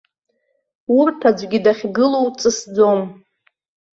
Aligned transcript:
Урҭ 0.97 1.19
аӡәгьы 1.29 1.59
дахьгылоу 1.65 2.27
дҵысӡом. 2.33 3.01